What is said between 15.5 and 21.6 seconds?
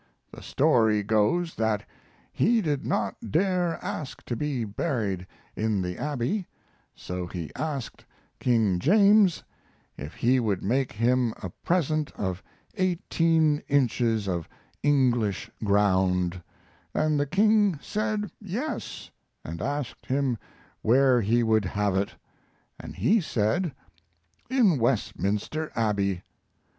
ground, and the King said 'yes,' and asked him where he